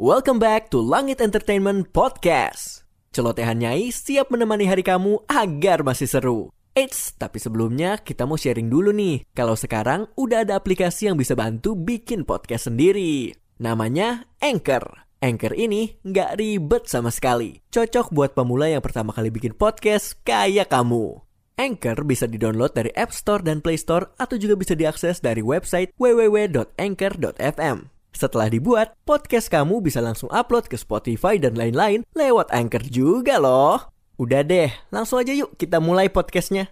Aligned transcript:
Welcome 0.00 0.40
back 0.40 0.72
to 0.72 0.80
Langit 0.80 1.20
Entertainment 1.20 1.92
Podcast. 1.92 2.88
Celotehan 3.12 3.60
Nyai 3.60 3.92
siap 3.92 4.32
menemani 4.32 4.64
hari 4.64 4.80
kamu 4.80 5.28
agar 5.28 5.84
masih 5.84 6.08
seru. 6.08 6.48
Eits, 6.72 7.12
tapi 7.20 7.36
sebelumnya 7.36 8.00
kita 8.00 8.24
mau 8.24 8.40
sharing 8.40 8.72
dulu 8.72 8.96
nih. 8.96 9.28
Kalau 9.36 9.60
sekarang 9.60 10.08
udah 10.16 10.48
ada 10.48 10.56
aplikasi 10.56 11.12
yang 11.12 11.20
bisa 11.20 11.36
bantu 11.36 11.76
bikin 11.76 12.24
podcast 12.24 12.72
sendiri. 12.72 13.36
Namanya 13.60 14.24
Anchor. 14.40 15.04
Anchor 15.20 15.52
ini 15.52 16.00
nggak 16.00 16.40
ribet 16.40 16.88
sama 16.88 17.12
sekali. 17.12 17.60
Cocok 17.68 18.08
buat 18.08 18.32
pemula 18.32 18.72
yang 18.72 18.80
pertama 18.80 19.12
kali 19.12 19.28
bikin 19.28 19.52
podcast 19.52 20.16
kayak 20.24 20.72
kamu. 20.72 21.20
Anchor 21.60 22.08
bisa 22.08 22.24
didownload 22.24 22.72
dari 22.72 22.88
App 22.96 23.12
Store 23.12 23.44
dan 23.44 23.60
Play 23.60 23.76
Store 23.76 24.16
atau 24.16 24.40
juga 24.40 24.56
bisa 24.56 24.72
diakses 24.72 25.20
dari 25.20 25.44
website 25.44 25.92
www.anchor.fm. 26.00 27.99
Setelah 28.10 28.50
dibuat, 28.50 28.98
podcast 29.06 29.46
kamu 29.48 29.80
bisa 29.80 30.02
langsung 30.02 30.28
upload 30.34 30.66
ke 30.66 30.76
Spotify 30.76 31.38
dan 31.38 31.54
lain-lain 31.54 32.02
lewat 32.12 32.50
Anchor 32.50 32.82
juga 32.90 33.38
loh. 33.38 33.90
Udah 34.20 34.44
deh, 34.44 34.68
langsung 34.92 35.22
aja 35.22 35.32
yuk 35.32 35.56
kita 35.56 35.80
mulai 35.80 36.12
podcastnya. 36.12 36.68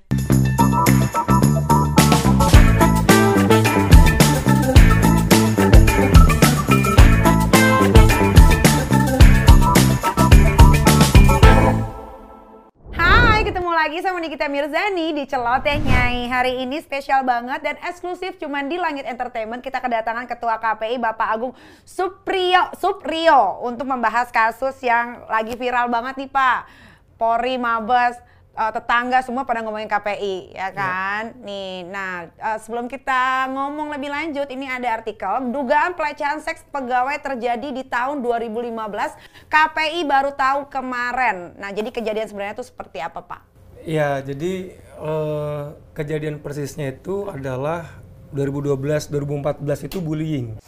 Sama 14.19 14.35
Nikita 14.35 14.51
Mirzani 14.51 15.15
di 15.15 15.31
Celoteh 15.31 15.79
Nyai. 15.79 16.27
Hari 16.27 16.67
ini 16.67 16.83
spesial 16.83 17.23
banget 17.23 17.63
dan 17.63 17.79
eksklusif 17.87 18.35
cuman 18.35 18.67
di 18.67 18.75
Langit 18.75 19.07
Entertainment 19.07 19.63
kita 19.63 19.79
kedatangan 19.79 20.27
Ketua 20.27 20.59
KPI 20.59 20.99
Bapak 20.99 21.39
Agung 21.39 21.55
Suprio 21.87 22.67
Suprio 22.75 23.63
untuk 23.63 23.87
membahas 23.87 24.27
kasus 24.35 24.75
yang 24.83 25.23
lagi 25.31 25.55
viral 25.55 25.87
banget 25.87 26.19
nih 26.19 26.35
Pak. 26.35 26.67
Polri, 27.15 27.63
Mabes, 27.63 28.19
eh, 28.59 28.71
tetangga 28.75 29.23
semua 29.23 29.47
pada 29.47 29.63
ngomongin 29.63 29.87
KPI 29.87 30.51
ya 30.51 30.75
kan. 30.75 31.39
Nih, 31.39 31.87
nah 31.87 32.27
eh, 32.27 32.59
sebelum 32.59 32.91
kita 32.91 33.47
ngomong 33.55 33.95
lebih 33.95 34.11
lanjut 34.11 34.51
ini 34.51 34.67
ada 34.67 34.99
artikel 34.99 35.47
dugaan 35.55 35.95
pelecehan 35.95 36.43
seks 36.43 36.67
pegawai 36.75 37.23
terjadi 37.23 37.71
di 37.71 37.87
tahun 37.87 38.19
2015. 38.27 39.15
KPI 39.47 40.03
baru 40.11 40.35
tahu 40.35 40.67
kemarin. 40.67 41.55
Nah, 41.55 41.71
jadi 41.71 41.95
kejadian 41.95 42.27
sebenarnya 42.27 42.59
itu 42.59 42.67
seperti 42.67 42.99
apa, 42.99 43.23
Pak? 43.23 43.58
Ya, 43.89 44.21
jadi 44.21 44.77
eh, 45.01 45.65
kejadian 45.97 46.45
persisnya 46.45 46.93
itu 46.93 47.25
adalah 47.25 48.05
2012 48.37 49.09
2014 49.09 49.89
itu 49.89 50.05
bullying. 50.05 50.61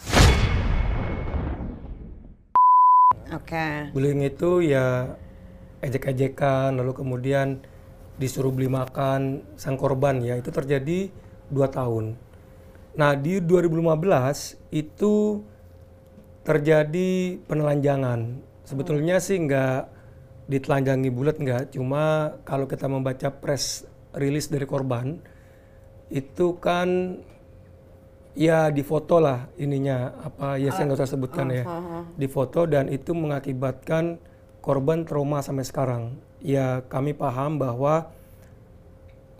Oke. 3.29 3.93
Bullying 3.93 4.25
itu 4.25 4.65
ya 4.65 5.21
ejek-ejekan 5.85 6.81
lalu 6.81 6.97
kemudian 6.97 7.61
disuruh 8.17 8.57
beli 8.57 8.73
makan 8.73 9.45
sang 9.61 9.77
korban 9.77 10.25
ya 10.25 10.41
itu 10.41 10.49
terjadi 10.49 11.13
dua 11.53 11.69
tahun. 11.69 12.17
Nah 12.97 13.13
di 13.21 13.45
2015 13.45 14.57
itu 14.73 15.45
terjadi 16.41 17.37
penelanjangan. 17.45 18.41
Sebetulnya 18.65 19.21
sih 19.21 19.45
nggak 19.45 20.00
ditelanjangi 20.51 21.15
bulat 21.15 21.39
nggak, 21.39 21.79
cuma 21.79 22.35
kalau 22.43 22.67
kita 22.67 22.91
membaca 22.91 23.31
press 23.31 23.87
rilis 24.11 24.51
dari 24.51 24.67
korban 24.67 25.23
itu 26.11 26.59
kan 26.59 27.23
ya 28.35 28.71
difoto 28.75 29.23
lah 29.23 29.47
ininya 29.59 30.11
apa 30.27 30.59
ya 30.59 30.75
saya 30.75 30.91
nggak 30.91 30.99
usah 30.99 31.11
sebutkan 31.15 31.47
ya. 31.55 31.65
difoto 32.19 32.67
dan 32.67 32.91
itu 32.91 33.15
mengakibatkan 33.15 34.19
korban 34.61 35.07
trauma 35.07 35.41
sampai 35.41 35.65
sekarang. 35.67 36.03
Ya 36.41 36.85
kami 36.87 37.15
paham 37.17 37.61
bahwa 37.61 38.11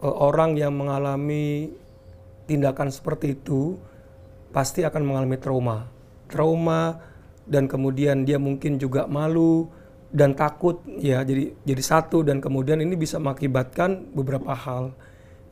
eh, 0.03 0.15
orang 0.15 0.57
yang 0.57 0.75
mengalami 0.75 1.75
tindakan 2.47 2.91
seperti 2.91 3.39
itu 3.39 3.79
pasti 4.51 4.83
akan 4.83 5.03
mengalami 5.07 5.39
trauma. 5.39 5.87
Trauma 6.31 6.99
dan 7.47 7.67
kemudian 7.67 8.23
dia 8.23 8.39
mungkin 8.39 8.79
juga 8.79 9.11
malu 9.11 9.67
dan 10.11 10.35
takut 10.35 10.83
ya 10.99 11.23
jadi 11.23 11.55
jadi 11.63 11.83
satu 11.83 12.27
dan 12.27 12.43
kemudian 12.43 12.83
ini 12.83 12.99
bisa 12.99 13.23
mengakibatkan 13.23 14.11
beberapa 14.11 14.51
hal 14.51 14.91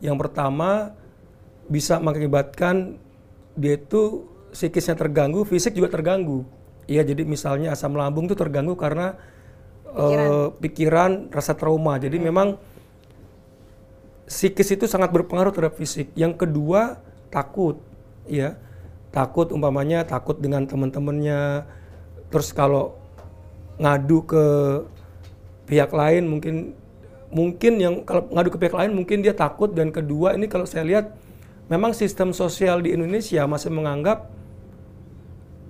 yang 0.02 0.18
pertama 0.18 0.98
bisa 1.68 2.00
mengakibatkan 2.00 2.98
dia 3.58 3.76
itu 3.76 4.24
psikisnya 4.54 4.96
terganggu, 4.96 5.44
fisik 5.44 5.76
juga 5.76 5.92
terganggu. 5.92 6.46
Iya, 6.88 7.04
jadi 7.04 7.28
misalnya 7.28 7.76
asam 7.76 7.92
lambung 7.92 8.24
itu 8.30 8.36
terganggu 8.38 8.72
karena 8.72 9.20
pikiran, 9.92 10.56
pikiran 10.56 11.10
rasa 11.28 11.52
trauma. 11.52 12.00
Jadi 12.00 12.16
memang 12.16 12.56
psikis 14.24 14.72
itu 14.72 14.88
sangat 14.88 15.12
berpengaruh 15.12 15.52
terhadap 15.52 15.76
fisik. 15.76 16.08
Yang 16.16 16.48
kedua, 16.48 16.96
takut, 17.28 17.76
ya. 18.24 18.56
Takut 19.12 19.52
umpamanya 19.52 20.04
takut 20.04 20.36
dengan 20.40 20.64
teman-temannya. 20.64 21.64
Terus 22.28 22.52
kalau 22.52 22.96
ngadu 23.78 24.26
ke 24.26 24.44
pihak 25.70 25.90
lain 25.94 26.26
mungkin 26.26 26.54
mungkin 27.30 27.72
yang 27.78 27.94
kalau 28.02 28.26
ngadu 28.32 28.50
ke 28.54 28.58
pihak 28.58 28.74
lain 28.74 28.92
mungkin 28.94 29.22
dia 29.22 29.36
takut 29.36 29.70
dan 29.70 29.94
kedua 29.94 30.34
ini 30.34 30.50
kalau 30.50 30.66
saya 30.66 30.84
lihat 30.84 31.14
memang 31.68 31.92
sistem 31.92 32.32
sosial 32.34 32.82
di 32.82 32.96
Indonesia 32.96 33.44
masih 33.44 33.70
menganggap 33.70 34.32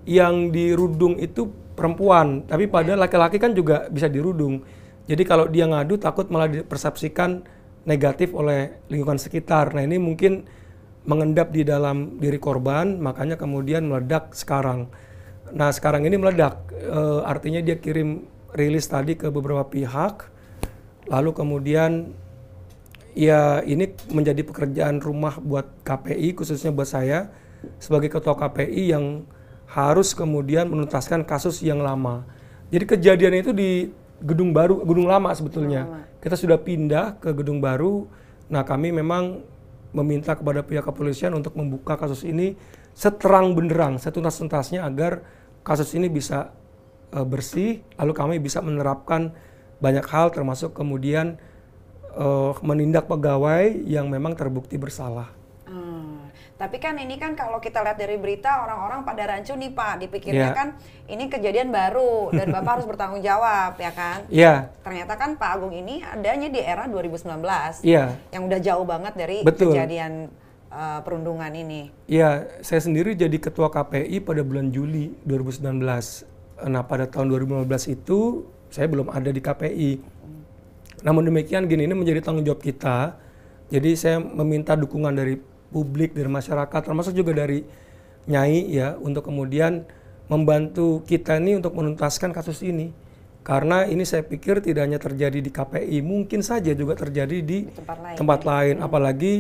yang 0.09 0.49
dirudung 0.49 1.21
itu 1.21 1.53
perempuan, 1.77 2.43
tapi 2.49 2.65
pada 2.65 2.97
laki-laki 2.97 3.37
kan 3.37 3.53
juga 3.53 3.87
bisa 3.93 4.09
dirudung. 4.09 4.65
Jadi 5.05 5.23
kalau 5.23 5.47
dia 5.47 5.69
ngadu 5.69 6.01
takut 6.01 6.27
malah 6.33 6.49
dipersepsikan 6.49 7.45
negatif 7.85 8.33
oleh 8.33 8.83
lingkungan 8.89 9.21
sekitar. 9.21 9.77
Nah 9.77 9.85
ini 9.85 10.01
mungkin 10.01 10.49
mengendap 11.05 11.53
di 11.53 11.63
dalam 11.63 12.17
diri 12.19 12.41
korban, 12.41 12.99
makanya 12.99 13.37
kemudian 13.37 13.85
meledak 13.85 14.33
sekarang. 14.33 14.89
Nah 15.55 15.71
sekarang 15.73 16.05
ini 16.05 16.17
meledak, 16.17 16.69
e, 16.73 17.01
artinya 17.25 17.61
dia 17.63 17.77
kirim 17.81 18.27
rilis 18.53 18.89
tadi 18.89 19.15
ke 19.15 19.29
beberapa 19.29 19.65
pihak, 19.69 20.29
lalu 21.09 21.31
kemudian 21.37 22.13
ya 23.17 23.65
ini 23.65 23.93
menjadi 24.13 24.45
pekerjaan 24.45 25.01
rumah 25.03 25.41
buat 25.43 25.67
KPI 25.83 26.39
khususnya 26.39 26.71
buat 26.71 26.87
saya 26.87 27.33
sebagai 27.83 28.13
ketua 28.13 28.39
KPI 28.39 28.95
yang 28.95 29.27
harus 29.69 30.17
kemudian 30.17 30.71
menuntaskan 30.71 31.27
kasus 31.29 31.61
yang 31.61 31.85
lama. 31.85 32.25
Jadi 32.73 32.85
kejadian 32.85 33.35
itu 33.41 33.51
di 33.53 33.93
gedung 34.23 34.51
baru, 34.51 34.81
gedung 34.85 35.09
lama 35.09 35.31
sebetulnya. 35.37 35.85
Lama. 35.85 36.01
Kita 36.19 36.37
sudah 36.37 36.59
pindah 36.59 37.21
ke 37.21 37.31
gedung 37.37 37.61
baru. 37.61 38.09
Nah, 38.49 38.65
kami 38.65 38.91
memang 38.91 39.45
meminta 39.93 40.37
kepada 40.37 40.65
pihak 40.65 40.85
kepolisian 40.85 41.33
untuk 41.33 41.57
membuka 41.57 41.97
kasus 41.97 42.25
ini 42.25 42.57
seterang 42.93 43.57
benderang, 43.57 43.97
setuntas-tuntasnya 43.97 44.85
agar 44.85 45.25
kasus 45.69 45.93
ini 45.93 46.09
bisa 46.09 46.57
uh, 47.13 47.27
bersih, 47.29 47.85
lalu 48.01 48.13
kami 48.17 48.37
bisa 48.41 48.65
menerapkan 48.65 49.37
banyak 49.85 50.09
hal 50.09 50.33
termasuk 50.33 50.73
kemudian 50.73 51.37
uh, 52.17 52.57
menindak 52.65 53.05
pegawai 53.05 53.69
yang 53.85 54.09
memang 54.09 54.33
terbukti 54.33 54.81
bersalah. 54.81 55.29
Hmm, 55.69 56.33
tapi 56.57 56.81
kan 56.81 56.97
ini 56.97 57.21
kan 57.21 57.37
kalau 57.37 57.61
kita 57.61 57.85
lihat 57.85 58.01
dari 58.01 58.17
berita 58.17 58.65
orang-orang 58.65 59.05
pada 59.05 59.29
rancu 59.29 59.53
nih 59.53 59.77
Pak, 59.77 59.95
dipikirnya 60.09 60.51
yeah. 60.51 60.57
kan 60.57 60.69
ini 61.07 61.29
kejadian 61.29 61.69
baru 61.69 62.33
dan 62.33 62.49
Bapak 62.49 62.81
harus 62.81 62.87
bertanggung 62.89 63.21
jawab 63.21 63.77
ya 63.77 63.93
kan? 63.93 64.25
Iya. 64.33 64.43
Yeah. 64.43 64.59
Ternyata 64.81 65.15
kan 65.21 65.31
Pak 65.37 65.51
Agung 65.61 65.77
ini 65.77 66.01
adanya 66.01 66.49
di 66.49 66.65
era 66.65 66.89
2019. 66.89 67.29
Iya. 67.29 67.77
Yeah. 67.85 68.09
Yang 68.33 68.43
udah 68.49 68.61
jauh 68.65 68.87
banget 68.89 69.13
dari 69.21 69.39
Betul. 69.45 69.77
kejadian 69.77 70.33
uh, 70.73 71.01
perundungan 71.05 71.51
ini. 71.53 71.93
Iya, 72.09 72.61
saya 72.65 72.81
sendiri 72.81 73.17
jadi 73.17 73.37
ketua 73.37 73.69
KPI 73.73 74.25
pada 74.25 74.41
bulan 74.45 74.73
Juli 74.73 75.13
2019. 75.25 75.79
Nah, 76.69 76.83
pada 76.85 77.07
tahun 77.07 77.31
2015 77.31 77.95
itu 77.95 78.49
saya 78.69 78.87
belum 78.89 79.09
ada 79.09 79.31
di 79.33 79.41
KPI. 79.41 79.91
Namun 81.07 81.31
demikian 81.31 81.71
gini 81.71 81.87
ini 81.87 81.95
menjadi 81.95 82.21
tanggung 82.25 82.45
jawab 82.45 82.61
kita. 82.61 83.17
Jadi 83.69 83.91
saya 83.95 84.19
meminta 84.19 84.75
dukungan 84.75 85.13
dari 85.13 85.39
publik, 85.69 86.17
dari 86.17 86.29
masyarakat, 86.29 86.81
termasuk 86.81 87.13
juga 87.13 87.37
dari 87.37 87.63
Nyai 88.29 88.69
ya 88.69 89.01
untuk 89.01 89.25
kemudian 89.25 89.89
membantu 90.29 91.01
kita 91.09 91.41
ini 91.41 91.57
untuk 91.57 91.73
menuntaskan 91.73 92.29
kasus 92.37 92.61
ini. 92.61 92.93
Karena 93.41 93.89
ini 93.89 94.05
saya 94.05 94.21
pikir 94.21 94.61
tidak 94.61 94.85
hanya 94.85 95.01
terjadi 95.01 95.41
di 95.41 95.49
KPI, 95.49 96.05
mungkin 96.05 96.45
saja 96.45 96.77
juga 96.77 96.93
terjadi 97.01 97.41
di, 97.41 97.65
di 97.65 97.73
tempat 97.73 97.97
lain. 98.05 98.17
Tempat 98.21 98.41
lain. 98.45 98.75
Hmm. 98.77 98.85
Apalagi 98.85 99.35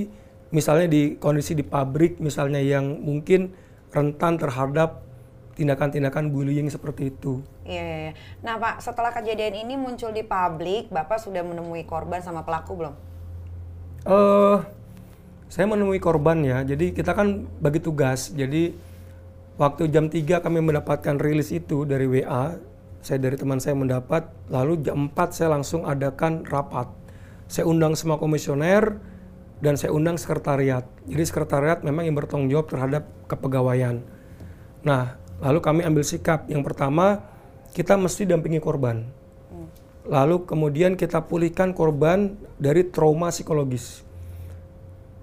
misalnya 0.48 0.88
di 0.88 1.20
kondisi 1.20 1.52
di 1.52 1.64
pabrik 1.64 2.16
misalnya 2.20 2.60
yang 2.60 3.00
mungkin 3.04 3.52
rentan 3.92 4.40
terhadap 4.40 5.04
tindakan-tindakan 5.58 6.30
bullying 6.30 6.70
seperti 6.70 7.10
itu. 7.10 7.42
Iya, 7.66 7.82
iya, 7.82 7.98
iya. 8.08 8.12
Nah 8.46 8.62
Pak, 8.62 8.78
setelah 8.78 9.10
kejadian 9.10 9.66
ini 9.66 9.74
muncul 9.74 10.14
di 10.14 10.22
publik, 10.22 10.86
Bapak 10.88 11.18
sudah 11.18 11.42
menemui 11.42 11.82
korban 11.82 12.22
sama 12.22 12.46
pelaku 12.46 12.78
belum? 12.78 12.94
Eh, 14.06 14.14
uh, 14.14 14.62
saya 15.50 15.66
menemui 15.66 15.98
korban 15.98 16.38
ya. 16.46 16.62
Jadi 16.62 16.94
kita 16.94 17.10
kan 17.12 17.50
bagi 17.58 17.82
tugas. 17.82 18.30
Jadi 18.30 18.70
waktu 19.58 19.90
jam 19.90 20.06
3 20.06 20.38
kami 20.38 20.62
mendapatkan 20.62 21.18
rilis 21.18 21.50
itu 21.50 21.82
dari 21.82 22.06
WA, 22.06 22.54
saya 23.02 23.18
dari 23.18 23.34
teman 23.34 23.58
saya 23.58 23.74
mendapat, 23.74 24.30
lalu 24.46 24.78
jam 24.86 25.10
4 25.10 25.34
saya 25.34 25.48
langsung 25.58 25.82
adakan 25.82 26.46
rapat. 26.46 26.86
Saya 27.50 27.66
undang 27.66 27.98
semua 27.98 28.22
komisioner 28.22 28.94
dan 29.58 29.74
saya 29.74 29.90
undang 29.90 30.14
sekretariat. 30.18 30.86
Jadi 31.06 31.24
sekretariat 31.26 31.82
memang 31.82 32.06
yang 32.06 32.14
bertanggung 32.14 32.50
jawab 32.50 32.70
terhadap 32.70 33.10
kepegawaian. 33.26 34.02
Nah, 34.86 35.18
lalu 35.42 35.58
kami 35.58 35.80
ambil 35.82 36.06
sikap. 36.06 36.46
Yang 36.46 36.62
pertama, 36.72 37.26
kita 37.74 37.98
mesti 37.98 38.26
dampingi 38.26 38.62
korban. 38.62 39.02
Lalu 40.08 40.48
kemudian 40.48 40.96
kita 40.96 41.20
pulihkan 41.26 41.76
korban 41.76 42.38
dari 42.56 42.86
trauma 42.88 43.28
psikologis. 43.28 44.06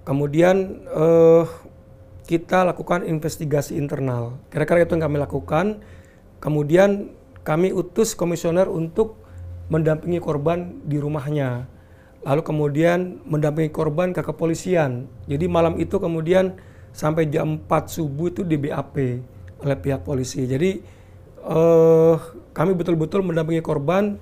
Kemudian 0.06 0.86
eh, 0.86 1.44
kita 2.30 2.62
lakukan 2.62 3.02
investigasi 3.02 3.74
internal. 3.74 4.38
Kira-kira 4.52 4.86
itu 4.86 4.94
yang 4.94 5.10
kami 5.10 5.18
lakukan. 5.18 5.82
Kemudian 6.38 7.10
kami 7.42 7.74
utus 7.74 8.14
komisioner 8.14 8.70
untuk 8.70 9.18
mendampingi 9.66 10.22
korban 10.22 10.78
di 10.86 11.02
rumahnya. 11.02 11.66
Lalu 12.26 12.42
kemudian 12.42 13.22
mendampingi 13.22 13.70
korban 13.70 14.10
ke 14.10 14.18
kepolisian. 14.18 15.06
Jadi 15.30 15.46
malam 15.46 15.78
itu 15.78 16.02
kemudian 16.02 16.58
sampai 16.90 17.30
jam 17.30 17.62
4 17.62 17.86
subuh 17.86 18.34
itu 18.34 18.42
di 18.42 18.58
BAP 18.58 18.96
oleh 19.62 19.76
pihak 19.78 20.02
polisi. 20.02 20.42
Jadi 20.42 20.82
eh, 21.46 22.14
kami 22.50 22.72
betul-betul 22.74 23.22
mendampingi 23.22 23.62
korban 23.62 24.18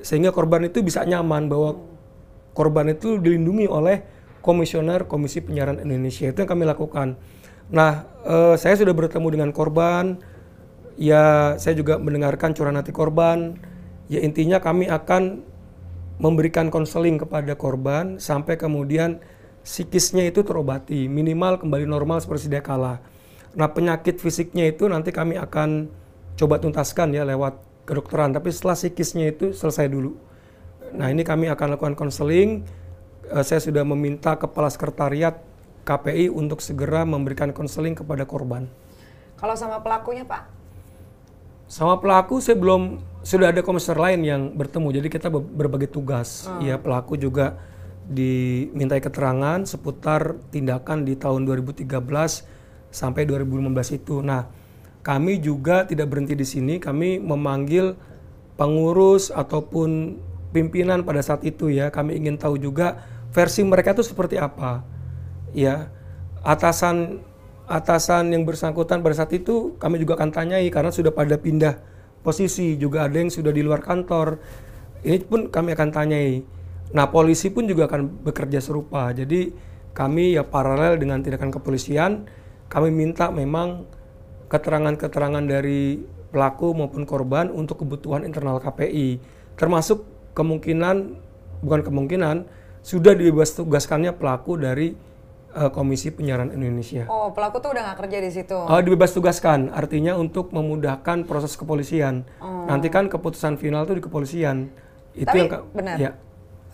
sehingga 0.00 0.32
korban 0.32 0.64
itu 0.64 0.80
bisa 0.80 1.04
nyaman 1.04 1.52
bahwa 1.52 1.76
korban 2.56 2.96
itu 2.96 3.20
dilindungi 3.20 3.68
oleh 3.68 4.00
komisioner 4.40 5.04
Komisi 5.04 5.40
Penyiaran 5.44 5.80
Indonesia 5.84 6.32
itu 6.32 6.38
yang 6.40 6.48
kami 6.48 6.64
lakukan. 6.64 7.20
Nah, 7.68 8.08
eh, 8.24 8.56
saya 8.56 8.72
sudah 8.80 8.96
bertemu 8.96 9.28
dengan 9.36 9.50
korban, 9.52 10.16
ya 10.96 11.56
saya 11.60 11.76
juga 11.76 12.00
mendengarkan 12.00 12.56
curahan 12.56 12.80
hati 12.80 12.92
korban. 12.92 13.60
Ya 14.08 14.20
intinya 14.20 14.60
kami 14.60 14.88
akan 14.88 15.44
memberikan 16.18 16.70
konseling 16.70 17.18
kepada 17.18 17.58
korban 17.58 18.22
sampai 18.22 18.54
kemudian 18.54 19.18
psikisnya 19.64 20.28
itu 20.28 20.44
terobati, 20.44 21.08
minimal 21.08 21.58
kembali 21.58 21.88
normal 21.88 22.20
seperti 22.20 22.46
sedia 22.46 22.62
kala. 22.62 23.00
Nah, 23.54 23.70
penyakit 23.70 24.20
fisiknya 24.20 24.68
itu 24.68 24.86
nanti 24.86 25.10
kami 25.10 25.40
akan 25.40 25.88
coba 26.34 26.58
tuntaskan 26.58 27.14
ya 27.14 27.22
lewat 27.24 27.58
kedokteran, 27.86 28.34
tapi 28.34 28.50
setelah 28.50 28.76
psikisnya 28.76 29.30
itu 29.30 29.54
selesai 29.56 29.86
dulu. 29.88 30.14
Nah, 30.94 31.10
ini 31.10 31.26
kami 31.26 31.50
akan 31.50 31.74
lakukan 31.74 31.96
konseling. 31.98 32.62
Eh, 33.30 33.44
saya 33.46 33.58
sudah 33.58 33.82
meminta 33.82 34.36
kepala 34.38 34.70
sekretariat 34.70 35.42
KPI 35.84 36.30
untuk 36.30 36.62
segera 36.62 37.02
memberikan 37.02 37.50
konseling 37.50 37.96
kepada 37.96 38.28
korban. 38.28 38.68
Kalau 39.40 39.54
sama 39.58 39.82
pelakunya, 39.82 40.24
Pak? 40.24 40.42
Sama 41.68 41.98
pelaku 41.98 42.38
saya 42.44 42.60
belum 42.60 43.00
sudah 43.24 43.50
ada 43.50 43.64
komisar 43.64 43.96
lain 43.96 44.20
yang 44.22 44.42
bertemu. 44.52 45.00
Jadi 45.00 45.08
kita 45.08 45.32
berbagi 45.32 45.88
tugas. 45.88 46.44
Hmm. 46.44 46.60
Ya, 46.60 46.76
pelaku 46.76 47.16
juga 47.16 47.56
dimintai 48.04 49.00
keterangan 49.00 49.64
seputar 49.64 50.36
tindakan 50.52 51.08
di 51.08 51.16
tahun 51.16 51.48
2013 51.48 51.88
sampai 52.92 53.22
2015 53.24 53.96
itu. 53.96 54.20
Nah, 54.20 54.46
kami 55.00 55.40
juga 55.40 55.88
tidak 55.88 56.12
berhenti 56.12 56.36
di 56.36 56.44
sini. 56.44 56.76
Kami 56.76 57.18
memanggil 57.18 57.96
pengurus 58.60 59.32
ataupun 59.32 60.20
pimpinan 60.52 61.02
pada 61.02 61.24
saat 61.24 61.42
itu 61.48 61.72
ya. 61.72 61.88
Kami 61.88 62.20
ingin 62.20 62.36
tahu 62.36 62.60
juga 62.60 63.02
versi 63.34 63.66
mereka 63.66 63.96
itu 63.98 64.06
seperti 64.06 64.38
apa 64.38 64.86
ya 65.54 65.88
atasan 66.46 67.22
atasan 67.66 68.30
yang 68.30 68.46
bersangkutan 68.46 69.00
pada 69.00 69.14
saat 69.18 69.34
itu 69.34 69.74
kami 69.82 69.98
juga 69.98 70.14
akan 70.20 70.30
tanyai 70.30 70.70
karena 70.70 70.94
sudah 70.94 71.10
pada 71.10 71.34
pindah 71.34 71.80
posisi 72.24 72.80
juga 72.80 73.04
ada 73.04 73.20
yang 73.20 73.28
sudah 73.28 73.52
di 73.52 73.60
luar 73.60 73.84
kantor. 73.84 74.40
Ini 75.04 75.20
pun 75.28 75.52
kami 75.52 75.76
akan 75.76 75.88
tanyai. 75.92 76.40
Nah 76.96 77.12
polisi 77.12 77.52
pun 77.52 77.68
juga 77.68 77.84
akan 77.84 78.24
bekerja 78.24 78.64
serupa. 78.64 79.12
Jadi 79.12 79.52
kami 79.94 80.34
ya 80.34 80.42
paralel 80.42 80.98
dengan 80.98 81.22
tindakan 81.22 81.54
kepolisian 81.54 82.26
kami 82.66 82.90
minta 82.90 83.30
memang 83.30 83.86
keterangan-keterangan 84.50 85.44
dari 85.46 86.02
pelaku 86.34 86.74
maupun 86.74 87.06
korban 87.06 87.46
untuk 87.54 87.86
kebutuhan 87.86 88.26
internal 88.26 88.58
KPI 88.58 89.22
termasuk 89.54 90.02
kemungkinan 90.34 91.14
bukan 91.62 91.80
kemungkinan 91.86 92.36
sudah 92.82 93.14
dibebas 93.14 93.54
tugaskannya 93.54 94.10
pelaku 94.18 94.58
dari 94.58 94.98
uh, 95.54 95.70
Komisi 95.70 96.10
Penyiaran 96.10 96.50
Indonesia. 96.50 97.06
Oh, 97.06 97.30
pelaku 97.30 97.62
tuh 97.62 97.72
udah 97.72 97.82
nggak 97.90 97.98
kerja 98.04 98.18
di 98.20 98.30
situ? 98.34 98.58
Uh, 98.58 98.80
dibebas 98.82 99.14
tugaskan, 99.14 99.70
artinya 99.70 100.18
untuk 100.18 100.50
memudahkan 100.50 101.24
proses 101.24 101.54
kepolisian. 101.54 102.26
Oh. 102.42 102.66
Nanti 102.66 102.90
kan 102.90 103.06
keputusan 103.06 103.56
final 103.56 103.86
tuh 103.86 103.96
di 103.96 104.02
kepolisian. 104.04 104.68
Itu 105.14 105.30
Tapi, 105.30 105.38
yang 105.46 105.70
benar. 105.70 105.96
Ya. 105.96 106.10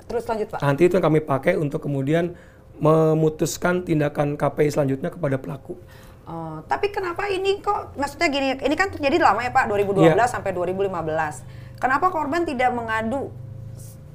Terus 0.09 0.25
lanjut 0.27 0.49
Pak. 0.57 0.61
Nanti 0.65 0.83
itu 0.89 0.97
yang 0.99 1.07
kami 1.07 1.21
pakai 1.23 1.55
untuk 1.61 1.85
kemudian 1.85 2.35
memutuskan 2.81 3.85
tindakan 3.85 4.41
KPI 4.41 4.73
selanjutnya 4.73 5.13
kepada 5.13 5.37
pelaku. 5.37 5.77
Oh, 6.25 6.63
tapi 6.65 6.89
kenapa 6.95 7.29
ini 7.29 7.61
kok 7.61 7.95
maksudnya 7.99 8.31
gini, 8.33 8.57
ini 8.57 8.75
kan 8.79 8.89
terjadi 8.89 9.21
lama 9.21 9.45
ya 9.45 9.53
Pak, 9.53 9.69
2012 9.69 10.17
yeah. 10.17 10.29
sampai 10.31 10.57
2015. 10.57 10.89
Kenapa 11.81 12.07
korban 12.13 12.45
tidak 12.45 12.71
mengadu 12.73 13.29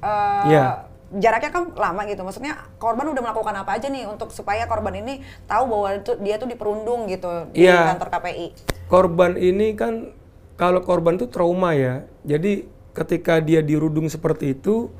uh, 0.02 0.44
yeah 0.50 0.95
jaraknya 1.14 1.50
kan 1.54 1.64
lama 1.74 2.02
gitu. 2.10 2.26
Maksudnya 2.26 2.58
korban 2.82 3.06
udah 3.06 3.22
melakukan 3.22 3.54
apa 3.54 3.78
aja 3.78 3.86
nih 3.86 4.10
untuk 4.10 4.34
supaya 4.34 4.66
korban 4.66 4.98
ini 4.98 5.22
tahu 5.46 5.64
bahwa 5.70 5.88
itu, 5.94 6.12
dia 6.18 6.34
tuh 6.36 6.48
diperundung 6.50 7.06
gitu 7.06 7.50
di 7.54 7.66
ya, 7.66 7.94
kantor 7.94 8.08
KPI. 8.18 8.46
Korban 8.90 9.38
ini 9.38 9.78
kan 9.78 10.10
kalau 10.58 10.82
korban 10.82 11.14
itu 11.14 11.30
trauma 11.30 11.76
ya. 11.78 12.02
Jadi 12.26 12.66
ketika 12.96 13.38
dia 13.38 13.62
dirundung 13.62 14.10
seperti 14.10 14.56
itu 14.56 14.90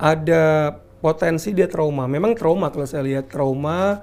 ada 0.00 0.76
potensi 0.98 1.54
dia 1.54 1.70
trauma. 1.70 2.10
Memang 2.10 2.34
trauma 2.34 2.72
kalau 2.74 2.88
saya 2.88 3.06
lihat 3.06 3.30
trauma 3.30 4.02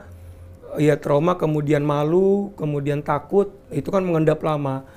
ya 0.80 0.96
trauma 0.98 1.36
kemudian 1.36 1.84
malu, 1.84 2.56
kemudian 2.56 3.04
takut 3.04 3.52
itu 3.70 3.92
kan 3.92 4.02
mengendap 4.06 4.40
lama. 4.40 4.88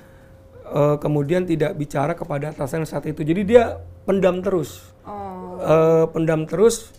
E, 0.67 0.81
kemudian 1.03 1.43
tidak 1.43 1.75
bicara 1.75 2.15
kepada 2.15 2.55
atasan 2.55 2.87
saat 2.87 3.05
itu. 3.09 3.21
Jadi 3.21 3.41
dia 3.43 3.77
pendam 4.07 4.39
terus. 4.39 4.95
Oh 5.03 5.46
uh, 5.59 6.05
pendam 6.09 6.45
terus. 6.45 6.93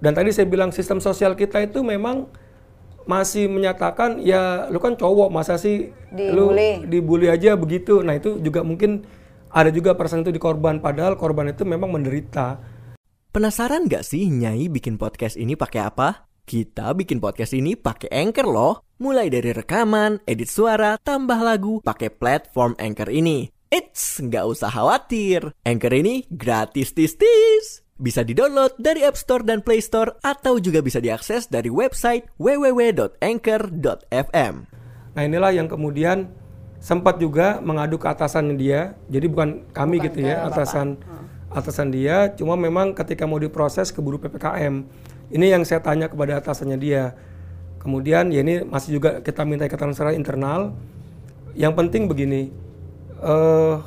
Dan 0.00 0.12
tadi 0.12 0.30
saya 0.32 0.44
bilang 0.44 0.70
sistem 0.70 1.00
sosial 1.00 1.32
kita 1.34 1.64
itu 1.64 1.80
memang 1.80 2.28
masih 3.06 3.46
menyatakan 3.46 4.18
ya 4.18 4.66
lu 4.68 4.82
kan 4.82 4.98
cowok 4.98 5.30
masa 5.30 5.56
sih 5.56 5.94
dibully. 6.10 6.82
lu 6.82 6.90
dibully. 6.90 7.26
aja 7.30 7.54
begitu? 7.54 8.02
Nah 8.02 8.18
itu 8.18 8.42
juga 8.42 8.66
mungkin 8.66 9.06
ada 9.54 9.70
juga 9.70 9.94
perasaan 9.94 10.26
itu 10.26 10.34
di 10.34 10.42
korban 10.42 10.82
padahal 10.82 11.14
korban 11.14 11.48
itu 11.48 11.62
memang 11.62 11.88
menderita. 11.94 12.60
Penasaran 13.30 13.86
gak 13.86 14.04
sih 14.04 14.26
Nyai 14.26 14.66
bikin 14.66 14.98
podcast 14.98 15.38
ini 15.38 15.54
pakai 15.54 15.86
apa? 15.86 16.26
Kita 16.46 16.94
bikin 16.94 17.18
podcast 17.18 17.54
ini 17.54 17.74
pakai 17.78 18.10
Anchor 18.10 18.46
loh. 18.46 18.74
Mulai 19.02 19.28
dari 19.28 19.50
rekaman 19.50 20.22
edit 20.24 20.50
suara 20.50 20.96
tambah 20.98 21.38
lagu 21.42 21.82
pakai 21.82 22.10
platform 22.10 22.74
Anchor 22.78 23.10
ini. 23.10 23.50
It's 23.66 24.22
nggak 24.22 24.46
usah 24.46 24.70
khawatir. 24.70 25.52
Anchor 25.66 25.92
ini 25.94 26.22
gratis 26.30 26.94
tis 26.94 27.18
tis 27.18 27.85
bisa 27.96 28.20
di-download 28.20 28.76
dari 28.76 29.08
App 29.08 29.16
Store 29.16 29.40
dan 29.40 29.64
Play 29.64 29.80
Store 29.80 30.20
atau 30.20 30.60
juga 30.60 30.84
bisa 30.84 31.00
diakses 31.00 31.48
dari 31.48 31.72
website 31.72 32.28
www.anchor.fm. 32.36 34.54
Nah 35.16 35.22
inilah 35.24 35.56
yang 35.56 35.64
kemudian 35.64 36.28
sempat 36.76 37.16
juga 37.16 37.56
mengadu 37.64 37.96
ke 37.96 38.04
atasannya 38.04 38.52
dia. 38.60 38.92
Jadi 39.08 39.32
bukan 39.32 39.64
kami 39.72 39.96
bukan 39.96 40.12
gitu 40.12 40.28
ya, 40.28 40.44
atasan 40.44 41.00
hmm. 41.00 41.56
atasan 41.56 41.88
dia. 41.88 42.36
Cuma 42.36 42.52
memang 42.52 42.92
ketika 42.92 43.24
mau 43.24 43.40
diproses 43.40 43.88
keburu 43.88 44.20
PPKM. 44.20 44.84
Ini 45.32 45.56
yang 45.56 45.64
saya 45.64 45.80
tanya 45.80 46.12
kepada 46.12 46.36
atasannya 46.38 46.76
dia. 46.76 47.16
Kemudian 47.80 48.28
ya 48.28 48.44
ini 48.44 48.60
masih 48.60 49.00
juga 49.00 49.24
kita 49.24 49.40
minta 49.48 49.64
keterangan 49.64 49.96
secara 49.96 50.12
internal. 50.12 50.76
Yang 51.56 51.72
penting 51.80 52.12
begini, 52.12 52.52
uh, 53.24 53.80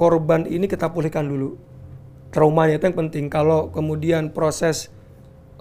korban 0.00 0.48
ini 0.48 0.64
kita 0.64 0.88
pulihkan 0.88 1.28
dulu 1.28 1.69
traumanya 2.30 2.78
itu 2.78 2.86
yang 2.90 2.98
penting. 3.06 3.26
Kalau 3.30 3.70
kemudian 3.70 4.30
proses 4.30 4.90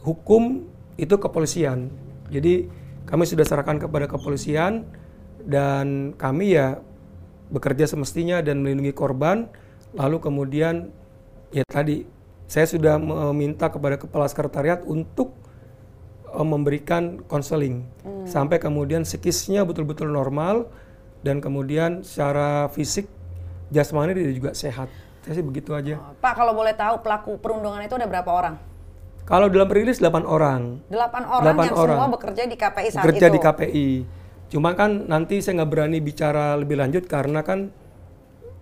hukum 0.02 0.66
itu 0.96 1.16
kepolisian. 1.18 1.90
Jadi 2.30 2.70
kami 3.10 3.26
sudah 3.26 3.46
serahkan 3.46 3.82
kepada 3.82 4.06
kepolisian 4.06 4.86
dan 5.44 6.14
kami 6.16 6.54
ya 6.56 6.78
bekerja 7.50 7.90
semestinya 7.90 8.40
dan 8.46 8.62
melindungi 8.62 8.94
korban. 8.94 9.50
Lalu 9.98 10.22
kemudian 10.22 10.94
ya 11.50 11.66
tadi 11.66 12.06
saya 12.46 12.66
sudah 12.66 12.98
meminta 12.98 13.70
kepada 13.70 13.98
kepala 13.98 14.26
sekretariat 14.30 14.82
untuk 14.86 15.34
uh, 16.34 16.46
memberikan 16.46 17.22
konseling 17.26 17.86
hmm. 18.06 18.26
sampai 18.26 18.58
kemudian 18.62 19.06
psikisnya 19.06 19.66
betul-betul 19.66 20.10
normal 20.10 20.70
dan 21.22 21.42
kemudian 21.42 22.02
secara 22.02 22.70
fisik 22.74 23.10
jasmani 23.70 24.14
dia 24.18 24.34
juga 24.34 24.54
sehat. 24.54 24.90
Saya 25.24 25.34
sih 25.40 25.46
begitu 25.46 25.76
aja. 25.76 26.00
Oh, 26.00 26.16
Pak, 26.18 26.34
kalau 26.40 26.56
boleh 26.56 26.72
tahu 26.74 27.04
pelaku 27.04 27.36
perundungan 27.40 27.84
itu 27.84 27.96
ada 27.96 28.08
berapa 28.08 28.32
orang? 28.32 28.56
Kalau 29.30 29.46
dalam 29.46 29.70
rilis 29.70 30.02
8 30.02 30.26
orang. 30.26 30.82
8 30.90 31.22
orang 31.30 31.54
8 31.54 31.68
yang 31.70 31.78
orang. 31.78 31.98
semua 32.02 32.10
bekerja 32.10 32.42
di 32.50 32.58
KPI 32.58 32.88
saat 32.90 33.04
bekerja 33.06 33.28
itu? 33.30 33.36
di 33.38 33.40
KPI. 33.40 33.90
Cuma 34.50 34.74
kan 34.74 35.06
nanti 35.06 35.38
saya 35.46 35.62
nggak 35.62 35.70
berani 35.70 36.02
bicara 36.02 36.58
lebih 36.58 36.82
lanjut 36.82 37.06
karena 37.06 37.46
kan 37.46 37.70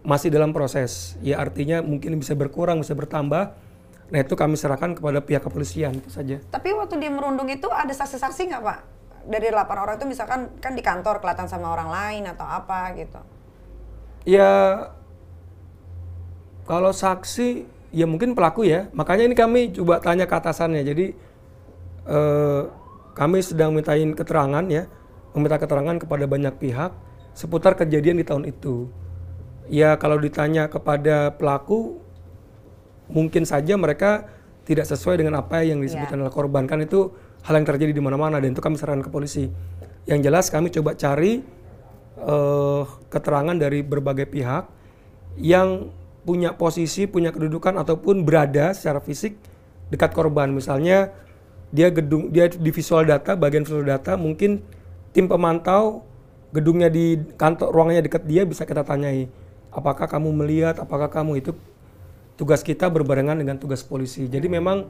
masih 0.04 0.28
dalam 0.28 0.52
proses. 0.52 1.16
Ya 1.24 1.40
artinya 1.40 1.80
mungkin 1.80 2.20
bisa 2.20 2.36
berkurang, 2.36 2.84
bisa 2.84 2.92
bertambah. 3.00 3.56
Nah 4.12 4.20
itu 4.20 4.36
kami 4.36 4.60
serahkan 4.60 5.00
kepada 5.00 5.24
pihak 5.24 5.48
kepolisian 5.48 6.04
itu 6.04 6.12
saja. 6.12 6.44
Tapi 6.52 6.76
waktu 6.76 7.00
dia 7.00 7.12
merundung 7.16 7.48
itu 7.48 7.72
ada 7.72 7.92
saksi-saksi 7.96 8.52
nggak 8.52 8.64
Pak? 8.68 8.80
Dari 9.28 9.48
8 9.48 9.72
orang 9.72 9.96
itu 9.96 10.08
misalkan 10.08 10.52
kan 10.60 10.76
di 10.76 10.84
kantor 10.84 11.24
kelihatan 11.24 11.48
sama 11.48 11.72
orang 11.72 11.88
lain 11.88 12.28
atau 12.28 12.44
apa 12.44 12.92
gitu. 13.00 13.24
Ya 14.28 14.52
kalau 16.68 16.92
saksi 16.92 17.78
ya 17.96 18.06
mungkin 18.06 18.36
pelaku 18.36 18.68
ya. 18.68 18.92
Makanya 18.92 19.24
ini 19.32 19.36
kami 19.36 19.72
coba 19.72 20.04
tanya 20.04 20.28
ke 20.28 20.36
atasannya. 20.36 20.84
Jadi 20.84 21.06
eh, 22.08 22.62
kami 23.16 23.40
sedang 23.42 23.74
mintain 23.74 24.14
keterangan 24.14 24.62
ya, 24.68 24.86
meminta 25.34 25.58
keterangan 25.58 25.98
kepada 25.98 26.30
banyak 26.30 26.54
pihak 26.60 26.92
seputar 27.34 27.80
kejadian 27.80 28.20
di 28.20 28.26
tahun 28.28 28.50
itu. 28.50 28.92
Ya 29.72 29.96
kalau 29.96 30.20
ditanya 30.20 30.68
kepada 30.68 31.36
pelaku 31.36 32.00
mungkin 33.08 33.48
saja 33.48 33.80
mereka 33.80 34.28
tidak 34.68 34.84
sesuai 34.84 35.24
dengan 35.24 35.40
apa 35.40 35.64
yang 35.64 35.80
disebutkan 35.80 36.20
oleh 36.20 36.32
korban 36.32 36.68
kan 36.68 36.84
itu 36.84 37.16
hal 37.48 37.56
yang 37.56 37.68
terjadi 37.68 37.96
di 37.96 38.04
mana-mana 38.04 38.44
dan 38.44 38.52
itu 38.52 38.60
kami 38.60 38.76
sarankan 38.76 39.08
ke 39.08 39.12
polisi. 39.12 39.48
Yang 40.04 40.20
jelas 40.28 40.46
kami 40.52 40.68
coba 40.72 40.96
cari 41.00 41.40
eh, 42.20 42.84
keterangan 43.08 43.56
dari 43.56 43.80
berbagai 43.84 44.28
pihak 44.28 44.68
yang 45.38 45.94
punya 46.28 46.52
posisi, 46.60 47.08
punya 47.08 47.32
kedudukan 47.32 47.80
ataupun 47.80 48.28
berada 48.28 48.76
secara 48.76 49.00
fisik 49.00 49.40
dekat 49.88 50.12
korban. 50.12 50.52
Misalnya 50.52 51.16
dia 51.72 51.88
gedung 51.88 52.28
dia 52.36 52.52
di 52.52 52.68
visual 52.68 53.08
data, 53.08 53.40
bagian 53.40 53.64
visual 53.64 53.88
data 53.88 54.20
mungkin 54.20 54.60
tim 55.16 55.32
pemantau 55.32 56.04
gedungnya 56.52 56.92
di 56.92 57.16
kantor 57.40 57.72
ruangannya 57.72 58.04
dekat 58.04 58.28
dia 58.28 58.44
bisa 58.44 58.68
kita 58.68 58.84
tanyai 58.84 59.32
apakah 59.72 60.08
kamu 60.10 60.36
melihat, 60.44 60.76
apakah 60.84 61.08
kamu 61.08 61.40
itu 61.40 61.56
tugas 62.34 62.62
kita 62.62 62.92
berbarengan 62.92 63.40
dengan 63.40 63.56
tugas 63.58 63.82
polisi. 63.86 64.28
Jadi 64.30 64.48
memang 64.52 64.88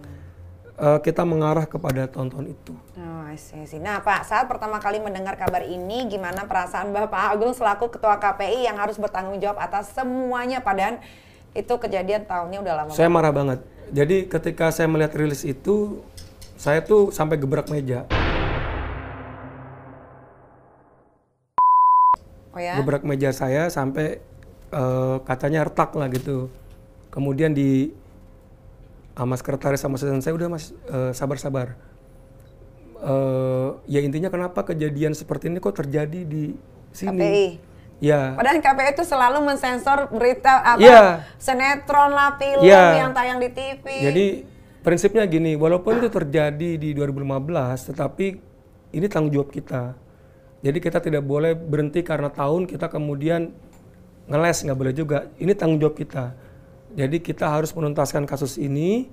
uh, 0.77 1.00
kita 1.01 1.27
mengarah 1.27 1.65
kepada 1.65 2.06
tonton 2.08 2.48
itu. 2.51 2.74
Oh, 2.96 3.22
I 3.27 3.36
see. 3.36 3.79
Nah, 3.79 4.00
Pak, 4.00 4.27
saat 4.27 4.46
pertama 4.46 4.79
kali 4.79 5.03
mendengar 5.03 5.36
kabar 5.36 5.65
ini, 5.65 6.08
gimana 6.08 6.48
perasaan 6.48 6.96
Bapak 6.96 7.36
Agung 7.36 7.51
selaku 7.51 7.91
Ketua 7.91 8.15
KPI 8.22 8.67
yang 8.67 8.77
harus 8.79 8.96
bertanggung 8.96 9.39
jawab 9.44 9.60
atas 9.60 9.91
semuanya, 9.91 10.63
padahal 10.63 11.03
itu 11.53 11.73
kejadian 11.77 12.25
tahunnya 12.25 12.59
udah 12.63 12.73
lama. 12.83 12.89
Saya 12.91 13.07
marah 13.11 13.31
banget. 13.31 13.59
Jadi 13.93 14.27
ketika 14.27 14.73
saya 14.73 14.91
melihat 14.91 15.15
rilis 15.15 15.47
itu, 15.47 16.03
saya 16.59 16.83
tuh 16.83 17.13
sampai 17.13 17.39
gebrak 17.39 17.71
meja. 17.71 18.03
Oh 22.51 22.59
ya? 22.59 22.75
Gebrak 22.81 23.05
meja 23.05 23.29
saya 23.29 23.69
sampai 23.69 24.17
uh, 24.73 25.21
kacanya 25.23 25.63
retak 25.63 25.93
lah 25.93 26.09
gitu. 26.09 26.49
Kemudian 27.13 27.53
di 27.53 27.93
sama 29.17 29.33
sekretaris 29.33 29.81
sama 29.81 29.97
asisten 29.97 30.21
saya 30.21 30.37
udah 30.37 30.45
mas 30.45 30.69
eh, 30.93 31.09
sabar-sabar. 31.09 31.73
Uh, 32.97 33.77
ya 33.85 34.01
intinya 34.01 34.29
kenapa 34.29 34.61
kejadian 34.61 35.13
seperti 35.17 35.49
ini 35.49 35.57
kok 35.57 35.73
terjadi 35.73 36.21
di 36.21 36.53
sini? 36.93 37.17
KPI. 37.17 37.47
Ya. 37.97 38.37
Padahal 38.37 38.61
KPI 38.61 38.93
itu 38.93 39.03
selalu 39.03 39.41
mensensor 39.41 40.05
berita 40.13 40.61
apa 40.61 40.77
Iya. 40.77 41.25
sinetron 41.41 42.13
lah, 42.13 42.37
film 42.37 42.61
Iya. 42.61 43.05
yang 43.05 43.11
tayang 43.13 43.41
di 43.41 43.49
TV. 43.49 43.85
Jadi 44.05 44.25
prinsipnya 44.85 45.25
gini, 45.25 45.57
walaupun 45.57 45.97
itu 45.97 46.09
terjadi 46.13 46.77
di 46.77 46.93
2015, 46.93 47.89
tetapi 47.89 48.37
ini 48.93 49.05
tanggung 49.09 49.33
jawab 49.33 49.49
kita. 49.49 49.97
Jadi 50.61 50.77
kita 50.77 51.01
tidak 51.01 51.25
boleh 51.25 51.57
berhenti 51.57 52.05
karena 52.05 52.29
tahun 52.29 52.69
kita 52.69 52.89
kemudian 52.89 53.49
ngeles 54.29 54.57
nggak 54.61 54.77
boleh 54.77 54.93
juga. 54.93 55.29
Ini 55.41 55.57
tanggung 55.57 55.81
jawab 55.81 55.97
kita. 55.97 56.33
Jadi 56.93 57.17
kita 57.21 57.49
harus 57.49 57.73
menuntaskan 57.73 58.29
kasus 58.29 58.61
ini 58.61 59.09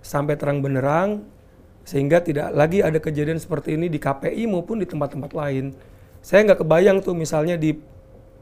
sampai 0.00 0.36
terang 0.40 0.60
benderang 0.64 1.24
sehingga 1.84 2.22
tidak 2.22 2.52
lagi 2.52 2.80
ada 2.80 2.98
kejadian 2.98 3.38
seperti 3.38 3.74
ini 3.76 3.88
di 3.92 3.96
KPI 4.00 4.48
maupun 4.48 4.80
di 4.80 4.86
tempat-tempat 4.88 5.32
lain. 5.36 5.72
Saya 6.22 6.46
nggak 6.46 6.60
kebayang 6.62 7.02
tuh 7.02 7.14
misalnya 7.16 7.58
di 7.58 7.74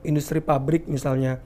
industri 0.07 0.41
pabrik 0.41 0.89
misalnya 0.89 1.41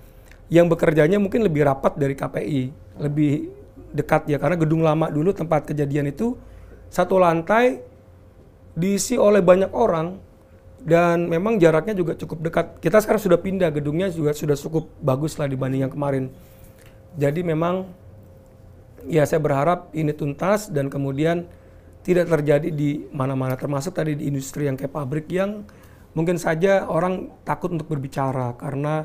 yang 0.52 0.68
bekerjanya 0.68 1.16
mungkin 1.16 1.42
lebih 1.42 1.64
rapat 1.64 1.96
dari 1.96 2.12
KPI, 2.12 2.62
lebih 3.00 3.49
dekat 3.94 4.26
ya 4.28 4.37
karena 4.42 4.58
gedung 4.58 4.82
lama 4.82 5.08
dulu 5.08 5.30
tempat 5.30 5.70
kejadian 5.70 6.11
itu 6.11 6.34
satu 6.90 7.16
lantai 7.16 7.80
diisi 8.75 9.14
oleh 9.14 9.40
banyak 9.40 9.70
orang 9.70 10.18
dan 10.84 11.30
memang 11.30 11.56
jaraknya 11.56 11.96
juga 11.96 12.12
cukup 12.12 12.38
dekat. 12.44 12.66
Kita 12.82 13.00
sekarang 13.00 13.23
sudah 13.23 13.40
pindah 13.40 13.73
gedungnya 13.73 14.12
juga 14.12 14.37
sudah 14.37 14.54
cukup 14.58 14.92
bagus 15.00 15.40
lah 15.40 15.49
dibanding 15.49 15.88
yang 15.88 15.92
kemarin. 15.94 16.28
Jadi 17.16 17.40
memang 17.40 17.88
ya 19.08 19.25
saya 19.25 19.40
berharap 19.40 19.88
ini 19.96 20.12
tuntas 20.12 20.68
dan 20.68 20.92
kemudian 20.92 21.49
tidak 22.04 22.28
terjadi 22.28 22.68
di 22.68 23.08
mana-mana 23.16 23.56
termasuk 23.56 23.96
tadi 23.96 24.12
di 24.12 24.28
industri 24.28 24.68
yang 24.68 24.76
kayak 24.76 24.92
pabrik 24.92 25.25
yang 25.32 25.64
mungkin 26.14 26.38
saja 26.38 26.87
orang 26.87 27.35
takut 27.42 27.75
untuk 27.75 27.90
berbicara 27.90 28.54
karena 28.54 29.04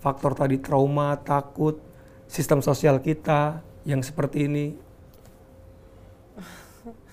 faktor 0.00 0.32
tadi 0.32 0.60
trauma, 0.60 1.16
takut, 1.20 1.80
sistem 2.26 2.64
sosial 2.64 2.98
kita 3.00 3.60
yang 3.86 4.00
seperti 4.02 4.48
ini. 4.48 4.66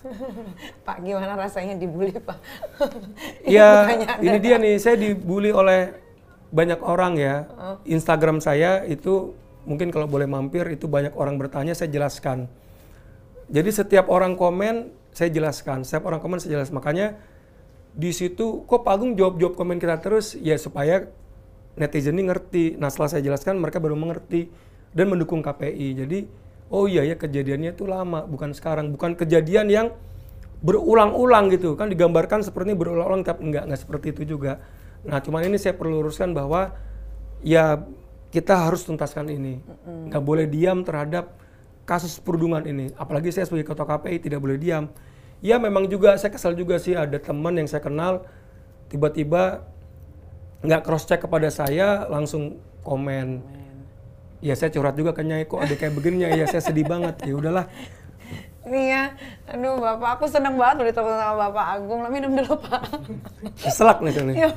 Pak, 0.88 1.00
gimana 1.00 1.40
rasanya 1.40 1.80
dibully, 1.80 2.12
Pak? 2.20 2.38
Ya, 3.48 3.88
pertanyaan 3.88 4.20
ini 4.20 4.38
dasar. 4.40 4.44
dia 4.44 4.56
nih, 4.60 4.76
saya 4.80 4.96
dibully 5.00 5.52
oleh 5.56 5.96
banyak 6.52 6.80
orang 6.84 7.14
ya. 7.16 7.36
Instagram 7.88 8.44
saya 8.44 8.84
itu 8.84 9.32
mungkin 9.64 9.90
kalau 9.96 10.08
boleh 10.12 10.28
mampir 10.28 10.68
itu 10.76 10.92
banyak 10.92 11.16
orang 11.16 11.40
bertanya, 11.40 11.72
saya 11.72 11.88
jelaskan. 11.88 12.52
Jadi 13.48 13.70
setiap 13.72 14.12
orang 14.12 14.36
komen 14.36 14.92
saya 15.16 15.32
jelaskan, 15.32 15.88
setiap 15.88 16.10
orang 16.12 16.20
komen 16.20 16.40
saya 16.40 16.60
jelaskan. 16.60 16.76
Makanya 16.84 17.08
di 17.94 18.10
situ 18.10 18.66
kok 18.66 18.82
Pak 18.82 18.94
Agung 18.98 19.14
jawab-jawab 19.14 19.54
komen 19.54 19.78
kita 19.78 20.02
terus 20.02 20.34
ya 20.38 20.58
supaya 20.58 21.08
netizen 21.78 22.18
ini 22.18 22.30
ngerti. 22.30 22.78
Nah 22.78 22.90
setelah 22.90 23.10
saya 23.18 23.22
jelaskan 23.26 23.62
mereka 23.62 23.78
baru 23.78 23.94
mengerti 23.94 24.50
dan 24.94 25.10
mendukung 25.14 25.46
KPI. 25.46 26.02
Jadi 26.06 26.20
oh 26.74 26.90
iya 26.90 27.06
ya 27.06 27.14
kejadiannya 27.18 27.78
itu 27.78 27.86
lama 27.86 28.26
bukan 28.26 28.54
sekarang, 28.54 28.94
bukan 28.94 29.14
kejadian 29.14 29.70
yang 29.70 29.88
berulang-ulang 30.64 31.52
gitu 31.52 31.76
kan 31.76 31.92
digambarkan 31.92 32.40
seperti 32.40 32.72
ini 32.72 32.78
berulang-ulang 32.80 33.22
tapi 33.28 33.46
enggak 33.46 33.70
enggak 33.70 33.82
seperti 33.84 34.16
itu 34.16 34.38
juga. 34.38 34.64
Nah 35.04 35.20
cuman 35.20 35.46
ini 35.46 35.60
saya 35.60 35.76
perlu 35.76 36.00
luruskan 36.02 36.32
bahwa 36.32 36.74
ya 37.44 37.84
kita 38.34 38.66
harus 38.66 38.82
tuntaskan 38.88 39.30
ini, 39.30 39.62
nggak 40.10 40.24
boleh 40.26 40.50
diam 40.50 40.82
terhadap 40.82 41.38
kasus 41.86 42.18
perundungan 42.18 42.66
ini. 42.66 42.90
Apalagi 42.98 43.30
saya 43.30 43.46
sebagai 43.46 43.70
ketua 43.70 43.86
KPI 43.86 44.26
tidak 44.26 44.42
boleh 44.42 44.58
diam. 44.58 44.90
Ya 45.44 45.60
memang 45.60 45.92
juga 45.92 46.16
saya 46.16 46.32
kesal 46.32 46.56
juga 46.56 46.80
sih 46.80 46.96
ada 46.96 47.20
teman 47.20 47.52
yang 47.60 47.68
saya 47.68 47.84
kenal 47.84 48.24
tiba-tiba 48.88 49.68
nggak 50.64 50.82
cross 50.88 51.04
check 51.04 51.20
kepada 51.20 51.52
saya 51.52 52.08
langsung 52.08 52.64
komen. 52.88 53.44
Ya 54.40 54.56
saya 54.56 54.72
curhat 54.72 54.96
juga 54.96 55.12
ke 55.12 55.20
Nyai 55.20 55.44
kok 55.44 55.60
ada 55.60 55.76
kayak 55.76 56.00
begini 56.00 56.24
ya 56.24 56.48
saya 56.48 56.64
sedih 56.64 56.88
banget. 56.88 57.20
Ya 57.28 57.36
udahlah. 57.36 57.68
Nih 58.64 58.96
ya, 58.96 59.04
aduh 59.52 59.76
Bapak, 59.76 60.24
aku 60.24 60.26
seneng 60.32 60.56
banget 60.56 60.80
udah 60.80 60.90
ditelepon 60.96 61.20
sama 61.20 61.36
Bapak 61.52 61.66
Agung. 61.76 62.00
Lah 62.00 62.08
minum 62.08 62.32
dulu, 62.32 62.56
Pak. 62.64 62.82
Keselak 63.60 64.00
nih 64.00 64.12
saya 64.16 64.24
nih. 64.24 64.36
Ya. 64.40 64.50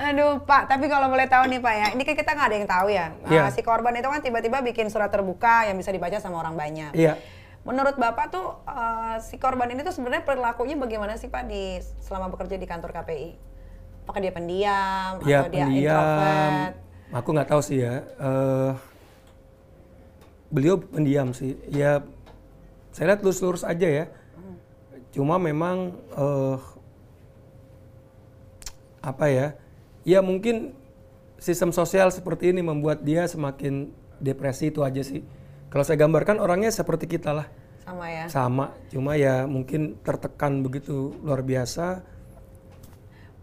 Aduh 0.00 0.40
Pak, 0.48 0.64
tapi 0.64 0.88
kalau 0.88 1.12
boleh 1.12 1.28
tahu 1.28 1.44
nih 1.52 1.60
Pak 1.60 1.74
ya, 1.76 1.86
ini 1.92 2.02
kan 2.08 2.16
kita 2.16 2.32
nggak 2.32 2.48
ada 2.48 2.56
yang 2.56 2.68
tahu 2.68 2.88
ya. 2.88 3.06
Nah, 3.20 3.28
Iya. 3.28 3.44
Si 3.52 3.60
korban 3.60 3.92
itu 3.92 4.08
kan 4.08 4.24
tiba-tiba 4.24 4.64
bikin 4.64 4.88
surat 4.88 5.12
terbuka 5.12 5.68
yang 5.68 5.76
bisa 5.76 5.92
dibaca 5.92 6.16
sama 6.16 6.40
orang 6.40 6.56
banyak. 6.56 6.96
Iya. 6.96 7.20
Menurut 7.60 7.96
Bapak 8.00 8.32
tuh 8.32 8.46
eh, 8.64 9.16
si 9.20 9.36
korban 9.36 9.68
ini 9.68 9.84
tuh 9.84 9.92
sebenarnya 9.92 10.24
perilakunya 10.24 10.80
bagaimana 10.80 11.20
sih 11.20 11.28
Pak 11.28 11.44
di 11.44 11.76
selama 12.00 12.32
bekerja 12.32 12.56
di 12.56 12.64
kantor 12.64 12.90
KPI? 12.96 13.30
Apakah 14.08 14.20
dia 14.24 14.32
pendiam 14.32 15.12
Ya 15.28 15.44
atau 15.44 15.52
dia 15.52 15.64
pendiam. 15.68 15.68
introvert? 15.70 16.72
Aku 17.10 17.28
nggak 17.36 17.48
tahu 17.52 17.60
sih 17.60 17.78
ya. 17.84 17.94
Eh, 18.00 18.72
beliau 20.48 20.80
pendiam 20.80 21.36
sih. 21.36 21.60
Ya 21.68 22.00
saya 22.90 23.14
lihat 23.14 23.20
lurus-lurus 23.20 23.62
aja 23.62 23.86
ya. 23.86 24.04
Cuma 25.12 25.36
memang 25.36 25.94
eh, 26.16 26.56
apa 29.04 29.26
ya? 29.28 29.46
Ya 30.08 30.24
mungkin 30.24 30.72
sistem 31.36 31.76
sosial 31.76 32.08
seperti 32.08 32.56
ini 32.56 32.64
membuat 32.64 33.04
dia 33.04 33.28
semakin 33.28 33.92
depresi 34.16 34.72
itu 34.72 34.80
aja 34.80 35.04
sih. 35.04 35.20
Kalau 35.70 35.84
saya 35.86 35.96
gambarkan 35.96 36.36
orangnya 36.36 36.68
seperti 36.68 37.06
kita 37.06 37.30
lah, 37.30 37.46
Sama 37.80 38.06
ya. 38.06 38.24
sama. 38.26 38.66
Cuma 38.90 39.14
ya 39.14 39.46
mungkin 39.46 40.02
tertekan 40.02 40.60
begitu 40.60 41.14
luar 41.22 41.40
biasa. 41.40 42.02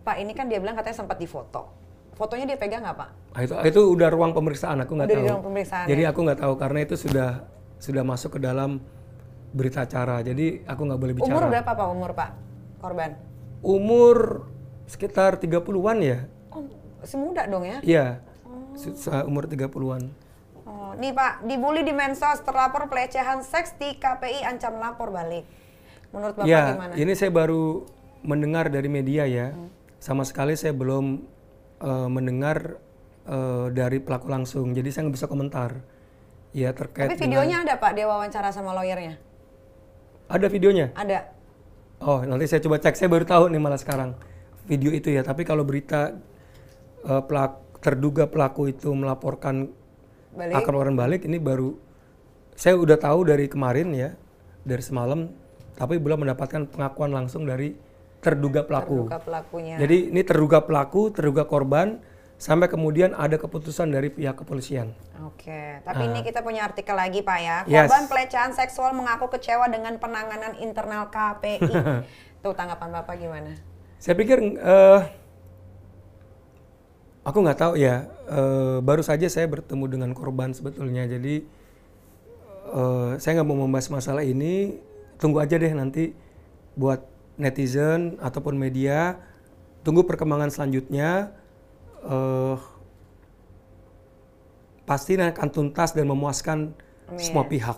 Pak 0.03 0.15
ini 0.19 0.31
kan 0.31 0.47
dia 0.47 0.59
bilang 0.59 0.75
katanya 0.75 0.97
sempat 0.97 1.17
difoto. 1.17 1.71
Fotonya 2.15 2.43
dia 2.45 2.57
pegang 2.57 2.81
nggak 2.81 2.97
Pak? 2.97 3.09
Ah, 3.31 3.41
itu 3.43 3.53
itu 3.63 3.81
udah 3.93 4.09
ruang 4.09 4.33
pemeriksaan 4.33 4.81
aku 4.81 4.97
nggak 4.97 5.07
tahu. 5.07 5.23
ruang 5.23 5.43
pemeriksaan, 5.45 5.85
Jadi 5.85 6.01
ya? 6.01 6.09
aku 6.09 6.19
nggak 6.25 6.39
tahu 6.41 6.53
karena 6.57 6.79
itu 6.81 6.95
sudah 6.97 7.29
sudah 7.77 8.03
masuk 8.03 8.35
ke 8.35 8.39
dalam 8.41 8.81
berita 9.53 9.85
acara. 9.85 10.19
Jadi 10.19 10.65
aku 10.65 10.81
nggak 10.83 10.99
boleh 10.99 11.13
bicara. 11.13 11.31
Umur 11.31 11.43
berapa 11.47 11.71
Pak 11.71 11.87
umur 11.87 12.11
Pak 12.11 12.29
korban? 12.81 13.11
Umur 13.61 14.17
sekitar 14.83 15.37
30-an 15.37 15.97
ya. 16.01 16.19
Oh, 16.49 16.65
masih 16.99 17.17
muda 17.19 17.43
dong 17.45 17.63
ya? 17.63 17.77
Iya. 17.85 18.05
Se- 18.75 19.23
Umur 19.23 19.45
30-an. 19.45 20.09
Nih 20.97 21.13
Pak, 21.13 21.45
dibully 21.45 21.81
di 21.81 21.93
mensos, 21.93 22.41
terlapor 22.41 22.89
pelecehan 22.89 23.45
seks 23.45 23.77
di 23.77 23.93
KPI 23.95 24.41
ancam 24.43 24.77
lapor 24.77 25.13
balik. 25.13 25.45
Menurut 26.09 26.33
Bapak 26.35 26.49
Ya, 26.49 26.73
gimana? 26.73 26.93
ini 26.97 27.13
saya 27.13 27.29
baru 27.29 27.85
mendengar 28.21 28.65
dari 28.67 28.89
media 28.89 29.29
ya. 29.29 29.53
Sama 29.99 30.25
sekali 30.25 30.57
saya 30.57 30.73
belum 30.73 31.21
eh, 31.77 32.09
mendengar 32.09 32.81
eh, 33.23 33.65
dari 33.69 34.01
pelaku 34.01 34.25
langsung. 34.27 34.73
Jadi 34.73 34.89
saya 34.89 35.05
nggak 35.05 35.15
bisa 35.15 35.27
komentar. 35.27 35.77
Ya 36.49 36.73
terkait 36.73 37.05
Tapi 37.07 37.19
dengan- 37.19 37.45
videonya 37.45 37.57
ada 37.61 37.75
Pak, 37.77 37.91
dia 37.93 38.05
wawancara 38.05 38.49
sama 38.49 38.73
lawyernya? 38.73 39.21
ada 40.27 40.47
videonya. 40.49 40.91
Ada. 40.91 41.23
Oh, 42.03 42.19
nanti 42.19 42.51
saya 42.51 42.59
coba 42.59 42.77
cek. 42.77 42.93
Saya 42.93 43.07
baru 43.07 43.23
tahu 43.23 43.47
nih 43.47 43.61
malah 43.61 43.77
sekarang 43.77 44.11
video 44.65 44.91
itu 44.91 45.07
ya. 45.07 45.21
Tapi 45.21 45.45
kalau 45.45 45.61
berita 45.61 46.17
eh, 47.03 47.21
pelak- 47.21 47.61
terduga 47.77 48.25
pelaku 48.25 48.67
itu 48.67 48.89
melaporkan 48.91 49.69
Balik. 50.37 50.53
akan 50.53 50.73
orang 50.77 50.93
balik 50.93 51.25
ini 51.25 51.41
baru 51.41 51.73
saya 52.57 52.73
udah 52.73 52.97
tahu 52.97 53.29
dari 53.29 53.45
kemarin 53.45 53.93
ya, 53.93 54.09
dari 54.65 54.81
semalam. 54.81 55.29
Tapi 55.77 56.01
belum 56.01 56.25
mendapatkan 56.25 56.65
pengakuan 56.73 57.13
langsung 57.13 57.45
dari 57.45 57.77
terduga 58.17 58.65
pelaku. 58.65 59.05
Terduga 59.05 59.21
pelakunya. 59.21 59.77
Jadi 59.77 60.09
ini 60.09 60.21
terduga 60.25 60.65
pelaku, 60.65 61.13
terduga 61.13 61.45
korban, 61.45 62.01
sampai 62.41 62.65
kemudian 62.65 63.13
ada 63.13 63.37
keputusan 63.37 63.93
dari 63.93 64.09
pihak 64.09 64.41
kepolisian. 64.41 64.97
Oke, 65.29 65.85
tapi 65.85 66.09
ini 66.09 66.25
kita 66.25 66.41
punya 66.41 66.65
artikel 66.65 66.97
lagi 66.97 67.21
Pak 67.21 67.37
ya. 67.37 67.61
Ah. 67.61 67.69
Yes. 67.69 67.93
Korban 67.93 68.09
pelecehan 68.09 68.51
seksual 68.57 68.97
mengaku 68.97 69.29
kecewa 69.37 69.69
dengan 69.69 70.01
penanganan 70.01 70.57
internal 70.57 71.13
KPI. 71.13 71.61
Tuh 72.41 72.57
tanggapan 72.57 72.89
Bapak 72.89 73.21
gimana? 73.21 73.53
Saya 74.01 74.17
pikir 74.17 74.41
eh, 74.41 74.99
aku 77.27 77.43
nggak 77.43 77.59
tahu 77.59 77.73
ya. 77.75 78.07
eh, 78.31 78.79
baru 78.79 79.03
saja 79.03 79.27
saya 79.27 79.51
bertemu 79.51 79.85
dengan 79.91 80.09
korban 80.15 80.55
sebetulnya. 80.55 81.03
Jadi 81.03 81.43
eh, 82.71 83.11
saya 83.19 83.31
nggak 83.35 83.47
mau 83.47 83.67
membahas 83.67 83.91
masalah 83.91 84.23
ini. 84.23 84.79
Tunggu 85.19 85.43
aja 85.43 85.59
deh 85.59 85.73
nanti 85.75 86.15
buat 86.79 87.03
netizen 87.35 88.15
ataupun 88.23 88.55
media. 88.55 89.19
Tunggu 89.83 90.07
perkembangan 90.07 90.47
selanjutnya. 90.47 91.35
eh 92.07 92.57
pasti 94.87 95.19
akan 95.19 95.49
tuntas 95.51 95.91
dan 95.91 96.07
memuaskan 96.07 96.71
semua 97.19 97.43
pihak. 97.43 97.75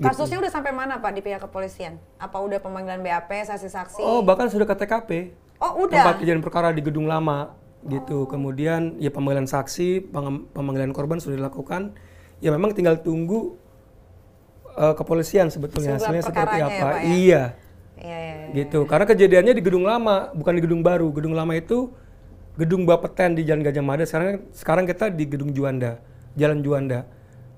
Kasusnya 0.00 0.40
udah 0.40 0.48
sampai 0.48 0.72
mana 0.72 0.96
Pak 0.96 1.12
di 1.12 1.20
pihak 1.20 1.44
kepolisian? 1.44 2.00
Apa 2.16 2.40
udah 2.40 2.58
pemanggilan 2.64 3.04
BAP, 3.04 3.28
saksi-saksi? 3.44 4.00
Oh 4.00 4.24
bahkan 4.24 4.48
sudah 4.48 4.64
ke 4.64 4.72
TKP. 4.72 5.10
Oh, 5.60 5.84
Tempat 5.86 6.16
udah. 6.16 6.16
kejadian 6.18 6.40
perkara 6.40 6.72
di 6.72 6.80
gedung 6.80 7.04
lama 7.06 7.52
gitu. 7.88 8.24
Kemudian 8.26 8.96
ya 8.98 9.12
pemanggilan 9.12 9.48
saksi, 9.48 10.10
pemanggilan 10.52 10.92
korban 10.96 11.20
sudah 11.20 11.36
dilakukan. 11.36 11.94
Ya 12.40 12.52
memang 12.52 12.72
tinggal 12.76 13.00
tunggu 13.00 13.56
eh, 14.76 14.94
kepolisian 14.96 15.48
sebetulnya 15.48 15.96
Sebelah 15.96 16.02
hasilnya 16.02 16.22
seperti 16.24 16.38
perkaranya 16.40 16.66
apa. 16.66 16.74
ya, 16.74 16.82
Pak, 16.82 16.94
ya? 16.94 17.02
Iya, 17.04 17.42
Iya, 17.94 18.16
iya, 18.18 18.34
iya. 18.50 18.54
gitu. 18.64 18.84
Karena 18.84 19.06
kejadiannya 19.06 19.54
di 19.54 19.62
gedung 19.62 19.86
lama, 19.86 20.34
bukan 20.34 20.52
di 20.58 20.62
gedung 20.64 20.82
baru. 20.82 21.08
Gedung 21.14 21.32
lama 21.32 21.54
itu 21.54 21.88
gedung 22.58 22.84
Bapeten 22.86 23.38
di 23.38 23.42
Jalan 23.46 23.62
Gajah 23.62 23.84
Mada. 23.84 24.04
Sekarang 24.04 24.44
sekarang 24.50 24.84
kita 24.84 25.08
di 25.10 25.24
gedung 25.26 25.54
Juanda, 25.54 26.02
Jalan 26.34 26.60
Juanda. 26.60 27.06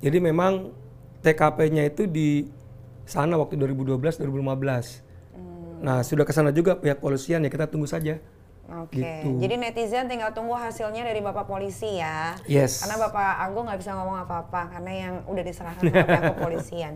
Jadi 0.04 0.18
memang 0.20 0.70
TKP-nya 1.24 1.88
itu 1.88 2.04
di 2.06 2.46
sana 3.08 3.34
waktu 3.40 3.56
2012 3.58 3.96
2015. 4.20 5.02
Hmm. 5.34 5.82
Nah, 5.82 5.98
sudah 6.04 6.24
ke 6.28 6.32
sana 6.36 6.52
juga 6.52 6.76
pihak 6.76 7.00
polisian 7.00 7.42
ya 7.42 7.50
kita 7.50 7.66
tunggu 7.66 7.88
saja. 7.88 8.20
Oke, 8.66 8.98
Gitu. 8.98 9.38
jadi 9.38 9.54
netizen 9.56 10.06
tinggal 10.06 10.34
tunggu 10.34 10.52
hasilnya 10.52 11.02
dari 11.02 11.18
Bapak 11.18 11.46
polisi 11.46 11.96
ya. 11.96 12.34
Yes. 12.44 12.82
Karena 12.82 12.98
Bapak 13.00 13.38
Anggo 13.38 13.62
nggak 13.62 13.78
bisa 13.78 13.94
ngomong 13.94 14.18
apa-apa 14.20 14.74
karena 14.74 14.90
yang 14.92 15.14
udah 15.24 15.42
diserahkan 15.42 15.82
sama 15.82 16.02
pihak 16.02 16.22
kepolisian. 16.34 16.94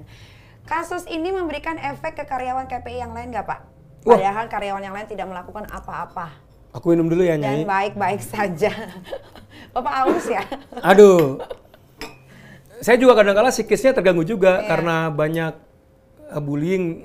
Kasus 0.62 1.06
ini 1.06 1.30
memberikan 1.30 1.78
efek 1.78 2.15
ke 2.15 2.25
karyawan 2.25 2.67
KPI 2.67 2.99
yang 2.99 3.15
lain 3.15 3.30
nggak 3.30 3.47
Pak? 3.47 3.61
Wah. 4.02 4.19
Padahal 4.19 4.47
karyawan 4.47 4.83
yang 4.83 4.95
lain 4.95 5.06
tidak 5.06 5.26
melakukan 5.26 5.67
apa-apa 5.67 6.33
Aku 6.71 6.91
minum 6.91 7.06
dulu 7.06 7.21
ya, 7.21 7.35
dan 7.35 7.63
Nyai. 7.63 7.67
baik-baik 7.67 8.23
saja. 8.23 8.71
Bapak 9.75 9.95
aus 10.06 10.26
ya? 10.26 10.43
Aduh. 10.91 11.43
Saya 12.78 12.97
juga 12.97 13.13
kadang-kala 13.15 13.50
psikisnya 13.50 13.93
terganggu 13.93 14.23
juga 14.23 14.59
Iya. 14.59 14.67
karena 14.67 14.97
banyak 15.06 15.54
eh, 16.30 16.41
bullying 16.41 17.04